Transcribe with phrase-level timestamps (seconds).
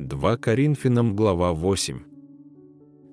[0.00, 1.98] 2 Коринфянам, глава 8.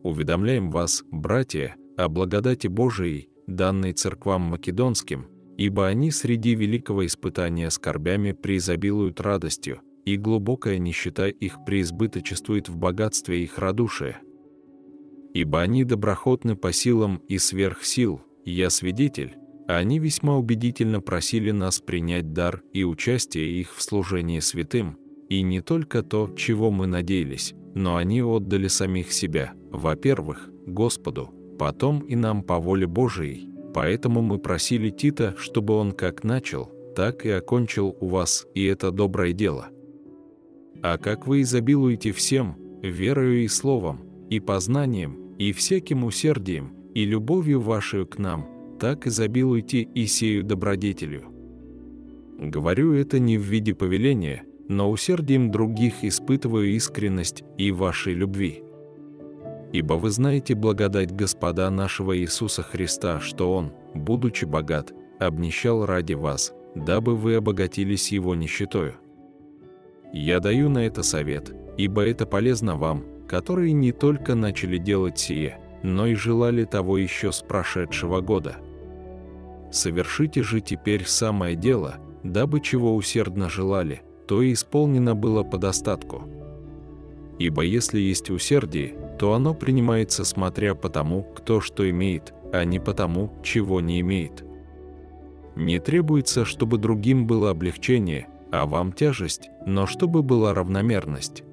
[0.03, 5.25] Уведомляем вас, братья, о благодати Божией, данной церквам македонским,
[5.57, 13.41] ибо они среди великого испытания скорбями преизобилуют радостью, и глубокая нищета их преизбыточествует в богатстве
[13.41, 14.19] их радушия.
[15.33, 19.33] Ибо они доброхотны по силам и сверх сил, я свидетель,
[19.67, 24.99] а они весьма убедительно просили нас принять дар и участие их в служении святым,
[25.29, 31.99] и не только то, чего мы надеялись, но они отдали самих себя, во-первых, Господу, потом
[31.99, 37.29] и нам по воле Божией, поэтому мы просили Тита, чтобы он как начал, так и
[37.29, 39.67] окончил у вас, и это доброе дело.
[40.81, 47.59] А как вы изобилуете всем, верою и словом, и познанием, и всяким усердием, и любовью
[47.59, 48.47] вашей к нам,
[48.79, 51.25] так изобилуйте и сею добродетелью.
[52.39, 58.63] Говорю это не в виде повеления, но усердием других испытываю искренность и вашей любви.
[59.71, 66.53] Ибо вы знаете благодать Господа нашего Иисуса Христа, что Он, будучи богат, обнищал ради вас,
[66.75, 68.95] дабы вы обогатились Его нищетою.
[70.13, 75.59] Я даю на это совет, ибо это полезно вам, которые не только начали делать сие,
[75.83, 78.57] но и желали того еще с прошедшего года.
[79.71, 86.23] Совершите же теперь самое дело, дабы чего усердно желали, то и исполнено было по достатку.
[87.37, 92.79] Ибо если есть усердие, то оно принимается смотря по тому, кто что имеет, а не
[92.79, 94.43] по тому, чего не имеет.
[95.55, 101.43] Не требуется, чтобы другим было облегчение, а вам тяжесть, но чтобы была равномерность.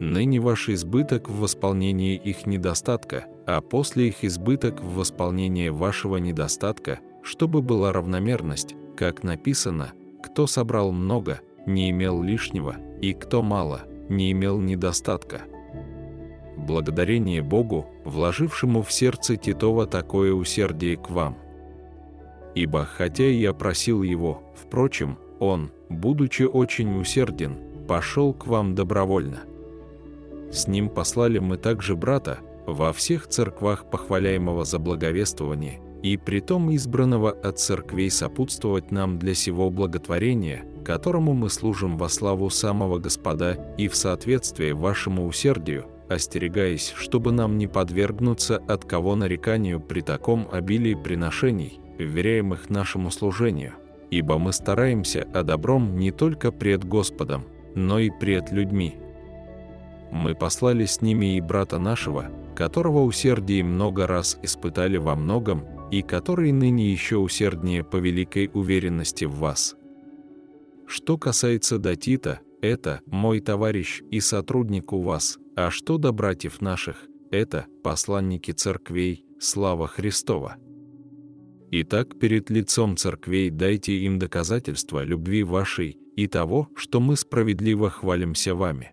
[0.00, 7.00] Ныне ваш избыток в восполнении их недостатка, а после их избыток в восполнении вашего недостатка,
[7.22, 14.32] чтобы была равномерность, как написано, кто собрал много, не имел лишнего, и кто мало, не
[14.32, 15.42] имел недостатка.
[16.56, 21.38] Благодарение Богу, вложившему в сердце Титова такое усердие к вам.
[22.54, 29.42] Ибо хотя я просил его, впрочем, он, будучи очень усерден, пошел к вам добровольно.
[30.50, 37.30] С ним послали мы также брата, во всех церквах похваляемого за благовествование, и притом избранного
[37.30, 43.88] от церквей сопутствовать нам для сего благотворения, которому мы служим во славу самого Господа и
[43.88, 50.94] в соответствии вашему усердию, остерегаясь, чтобы нам не подвергнуться от кого нареканию при таком обилии
[50.94, 53.74] приношений, вверяемых нашему служению,
[54.10, 57.44] ибо мы стараемся о добром не только пред Господом,
[57.74, 58.96] но и пред людьми.
[60.10, 66.00] Мы послали с ними и брата нашего, которого усердие много раз испытали во многом, и
[66.00, 69.77] который ныне еще усерднее по великой уверенности в вас.
[70.88, 77.06] Что касается Датита, это мой товарищ и сотрудник у вас, а что до братьев наших,
[77.30, 80.56] это посланники церквей, слава Христова.
[81.70, 88.54] Итак, перед лицом церквей дайте им доказательства любви вашей и того, что мы справедливо хвалимся
[88.54, 88.92] вами.